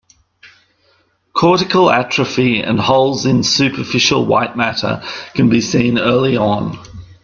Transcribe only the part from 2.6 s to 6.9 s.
holes in superficial white matter can be seen early on.